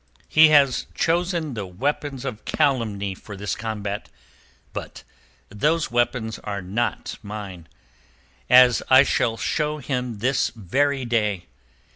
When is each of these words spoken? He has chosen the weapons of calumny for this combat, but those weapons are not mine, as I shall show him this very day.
He 0.27 0.47
has 0.47 0.87
chosen 0.95 1.53
the 1.53 1.67
weapons 1.67 2.25
of 2.25 2.43
calumny 2.43 3.13
for 3.13 3.37
this 3.37 3.55
combat, 3.55 4.09
but 4.73 5.03
those 5.49 5.91
weapons 5.91 6.39
are 6.39 6.63
not 6.63 7.19
mine, 7.21 7.67
as 8.49 8.81
I 8.89 9.03
shall 9.03 9.37
show 9.37 9.77
him 9.77 10.17
this 10.17 10.49
very 10.55 11.05
day. 11.05 11.45